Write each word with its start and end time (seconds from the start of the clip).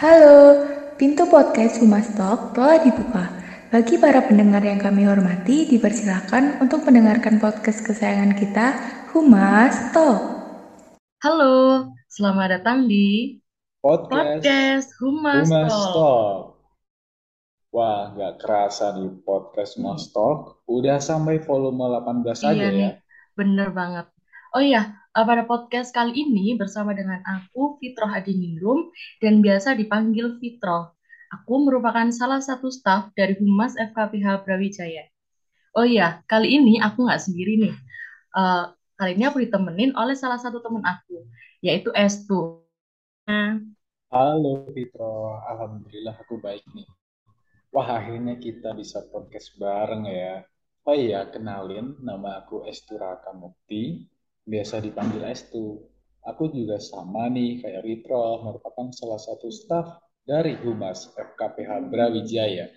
Halo, 0.00 0.64
pintu 0.96 1.28
podcast 1.28 1.76
Humas 1.76 2.08
Talk 2.16 2.56
telah 2.56 2.80
dibuka. 2.80 3.28
Bagi 3.68 4.00
para 4.00 4.24
pendengar 4.24 4.64
yang 4.64 4.80
kami 4.80 5.04
hormati, 5.04 5.68
dipersilakan 5.68 6.56
untuk 6.56 6.88
mendengarkan 6.88 7.36
podcast 7.36 7.84
kesayangan 7.84 8.32
kita, 8.32 8.80
Humas 9.12 9.92
Talk. 9.92 10.24
Halo, 11.20 11.84
selamat 12.08 12.48
datang 12.48 12.88
di 12.88 13.36
Podcast 13.84 14.40
podcast 14.40 14.88
Humas 15.04 15.44
Humas 15.44 15.68
Talk. 15.68 15.92
Talk. 15.92 16.40
Wah, 17.68 18.00
nggak 18.16 18.34
kerasa 18.40 18.96
di 18.96 19.04
podcast 19.20 19.76
Humas 19.76 20.08
Talk. 20.16 20.64
Udah 20.64 20.96
sampai 20.96 21.44
volume 21.44 21.76
18 22.00 22.40
aja 22.40 22.56
Iya 22.56 22.68
ya. 22.72 22.72
nih, 22.72 22.92
bener 23.36 23.68
banget. 23.76 24.08
Oh 24.50 24.58
iya, 24.58 24.98
eh, 25.14 25.22
pada 25.30 25.46
podcast 25.46 25.94
kali 25.94 26.10
ini 26.10 26.58
bersama 26.58 26.90
dengan 26.90 27.22
aku, 27.22 27.78
Fitroh 27.78 28.10
Adiningrum, 28.10 28.90
dan 29.22 29.38
biasa 29.46 29.78
dipanggil 29.78 30.42
Fitroh. 30.42 30.90
Aku 31.30 31.62
merupakan 31.62 32.10
salah 32.10 32.42
satu 32.42 32.66
staf 32.66 33.14
dari 33.14 33.38
Humas 33.38 33.78
FKPH 33.78 34.42
Brawijaya. 34.42 35.06
Oh 35.78 35.86
iya, 35.86 36.26
kali 36.26 36.58
ini 36.58 36.82
aku 36.82 37.06
nggak 37.06 37.22
sendiri 37.22 37.62
nih. 37.62 37.74
Eh, 38.34 38.64
kali 38.98 39.10
ini 39.14 39.24
aku 39.30 39.38
ditemenin 39.38 39.94
oleh 39.94 40.18
salah 40.18 40.42
satu 40.42 40.58
teman 40.58 40.82
aku, 40.82 41.30
yaitu 41.62 41.94
Estu. 41.94 42.66
Halo 44.10 44.66
Fitro, 44.74 45.38
Alhamdulillah 45.46 46.18
aku 46.18 46.42
baik 46.42 46.66
nih. 46.74 46.90
Wah, 47.70 48.02
akhirnya 48.02 48.34
kita 48.34 48.74
bisa 48.74 49.06
podcast 49.14 49.54
bareng 49.62 50.10
ya. 50.10 50.42
Oh 50.82 50.96
iya, 50.98 51.22
kenalin, 51.30 51.94
nama 52.02 52.42
aku 52.42 52.66
Estu 52.66 52.98
Raka 52.98 53.30
Mukti, 53.30 54.10
biasa 54.44 54.80
dipanggil 54.80 55.24
Estu. 55.28 55.84
Aku 56.28 56.52
juga 56.52 56.76
sama 56.76 57.32
nih 57.32 57.64
kayak 57.64 57.82
Fitro, 57.84 58.44
merupakan 58.44 58.92
salah 58.92 59.16
satu 59.16 59.48
staf 59.48 60.00
dari 60.24 60.52
Humas 60.60 61.10
FKPH 61.16 61.88
Brawijaya. 61.88 62.68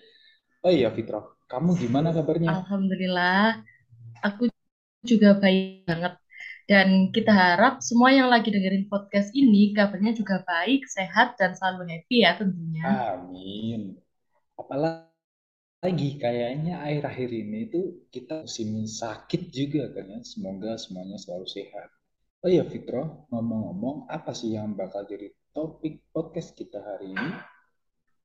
Oh 0.64 0.72
iya 0.72 0.88
Fitro, 0.88 1.36
kamu 1.44 1.76
gimana 1.76 2.10
kabarnya? 2.10 2.56
Alhamdulillah, 2.56 3.60
aku 4.24 4.48
juga 5.04 5.36
baik 5.36 5.84
banget. 5.84 6.14
Dan 6.64 7.12
kita 7.12 7.28
harap 7.28 7.84
semua 7.84 8.08
yang 8.08 8.32
lagi 8.32 8.48
dengerin 8.48 8.88
podcast 8.88 9.28
ini 9.36 9.76
kabarnya 9.76 10.16
juga 10.16 10.40
baik, 10.48 10.88
sehat, 10.88 11.36
dan 11.36 11.52
selalu 11.52 11.92
happy 11.92 12.24
ya 12.24 12.40
tentunya. 12.40 12.84
Amin. 13.12 14.00
Apalagi 14.56 15.13
kayaknya 15.92 16.80
akhir-akhir 16.80 17.28
ini 17.28 17.68
tuh 17.68 18.08
kita 18.08 18.48
musim 18.48 18.88
sakit 18.88 19.52
juga 19.52 19.92
kan 19.92 20.08
ya. 20.08 20.20
Semoga 20.24 20.80
semuanya 20.80 21.20
selalu 21.20 21.44
sehat. 21.44 21.92
Oh 22.40 22.48
iya 22.48 22.64
Fitro, 22.64 23.28
ngomong-ngomong, 23.28 24.08
apa 24.08 24.32
sih 24.32 24.56
yang 24.56 24.72
bakal 24.76 25.04
jadi 25.04 25.28
topik 25.52 26.00
podcast 26.08 26.56
kita 26.56 26.80
hari 26.80 27.12
ini? 27.12 27.30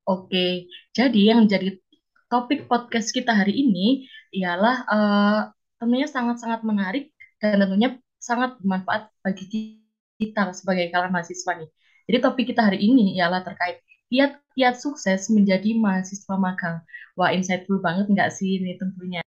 Oke, 0.07 0.71
jadi 0.95 1.35
yang 1.35 1.51
jadi 1.51 1.75
topik 2.31 2.71
podcast 2.71 3.11
kita 3.11 3.35
hari 3.35 3.59
ini 3.59 4.07
ialah 4.31 4.75
eh, 4.88 5.41
tentunya 5.79 6.07
sangat-sangat 6.07 6.63
menarik 6.63 7.11
dan 7.44 7.59
tentunya 7.59 7.99
sangat 8.19 8.55
bermanfaat 8.59 9.11
bagi 9.19 9.79
kita 10.19 10.51
sebagai 10.55 10.91
kalangan 10.91 11.19
mahasiswa 11.19 11.55
nih. 11.55 11.69
Jadi 12.07 12.17
topik 12.19 12.45
kita 12.55 12.71
hari 12.71 12.79
ini 12.83 13.19
ialah 13.19 13.44
terkait 13.44 13.83
kiat-kiat 14.09 14.75
sukses 14.81 15.29
menjadi 15.29 15.77
mahasiswa 15.77 16.35
magang. 16.35 16.81
Wah, 17.13 17.29
insightful 17.29 17.77
banget 17.77 18.09
nggak 18.09 18.33
sih 18.33 18.57
ini 18.57 18.75
tentunya? 18.75 19.21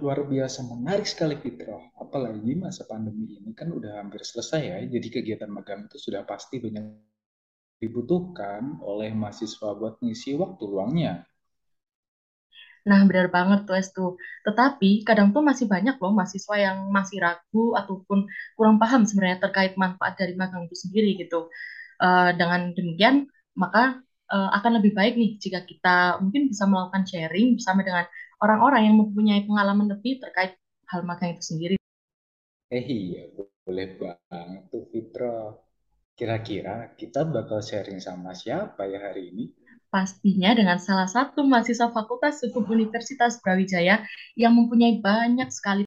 Luar 0.00 0.24
biasa 0.24 0.64
menarik 0.64 1.04
sekali 1.04 1.36
Fitro. 1.36 1.92
Apalagi 1.98 2.54
masa 2.56 2.86
pandemi 2.86 3.36
ini 3.36 3.52
kan 3.52 3.74
udah 3.74 4.00
hampir 4.00 4.22
selesai 4.22 4.62
ya. 4.62 4.78
Jadi 4.86 5.08
kegiatan 5.10 5.50
magang 5.50 5.90
itu 5.90 5.98
sudah 5.98 6.22
pasti 6.22 6.62
banyak 6.62 6.82
dibutuhkan 7.80 8.78
oleh 8.84 9.10
mahasiswa 9.12 9.74
buat 9.74 9.98
ngisi 10.00 10.38
waktu 10.38 10.62
luangnya. 10.64 11.26
Nah, 12.80 13.04
benar 13.04 13.28
banget 13.28 13.68
tuh, 13.68 13.76
Estu. 13.76 14.06
Tetapi 14.46 15.04
kadang 15.04 15.36
tuh 15.36 15.44
masih 15.44 15.68
banyak 15.68 16.00
loh 16.00 16.12
mahasiswa 16.16 16.56
yang 16.56 16.88
masih 16.88 17.20
ragu 17.20 17.76
ataupun 17.76 18.24
kurang 18.56 18.80
paham 18.80 19.04
sebenarnya 19.04 19.44
terkait 19.44 19.76
manfaat 19.76 20.16
dari 20.16 20.32
magang 20.32 20.64
itu 20.64 20.76
sendiri 20.76 21.20
gitu. 21.20 21.52
Eh, 22.00 22.30
dengan 22.40 22.72
demikian, 22.72 23.28
maka 23.52 24.00
eh, 24.30 24.50
akan 24.58 24.82
lebih 24.82 24.92
baik 24.98 25.14
nih 25.14 25.30
jika 25.38 25.62
kita 25.62 26.18
mungkin 26.18 26.50
bisa 26.50 26.66
melakukan 26.66 27.06
sharing 27.06 27.58
bersama 27.58 27.86
dengan 27.86 28.06
orang-orang 28.42 28.82
yang 28.90 28.96
mempunyai 28.98 29.44
pengalaman 29.46 29.86
lebih 29.86 30.18
terkait 30.18 30.58
hal 30.90 31.06
magang 31.06 31.38
itu 31.38 31.54
sendiri. 31.54 31.76
Eh 32.70 32.84
iya, 32.86 33.30
boleh 33.38 33.88
banget 33.94 34.62
tuh 34.74 34.84
Fitro. 34.90 35.38
Kira-kira 36.18 36.92
kita 36.98 37.22
bakal 37.24 37.62
sharing 37.62 38.02
sama 38.02 38.34
siapa 38.34 38.84
ya 38.90 38.98
hari 38.98 39.30
ini? 39.30 39.44
Pastinya 39.94 40.50
dengan 40.52 40.82
salah 40.82 41.06
satu 41.06 41.46
mahasiswa 41.46 41.94
Fakultas 41.94 42.42
Hukum 42.42 42.66
Universitas 42.74 43.38
Brawijaya 43.38 44.02
yang 44.34 44.52
mempunyai 44.58 44.98
banyak 44.98 45.48
sekali 45.54 45.78